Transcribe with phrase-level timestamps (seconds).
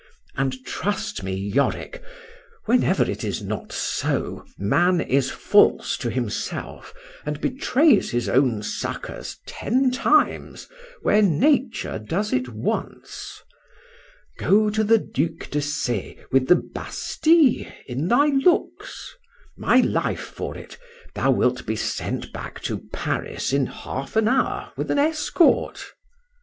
[0.35, 2.01] And trust me, Yorick,
[2.65, 6.91] whenever it is not so, man is false to himself
[7.23, 10.67] and betrays his own succours ten times
[11.03, 13.43] where nature does it once.
[14.39, 20.79] Go to the Duc de C— with the Bastile in thy looks;—my life for it,
[21.13, 25.93] thou wilt be sent back to Paris in half an hour with an escort.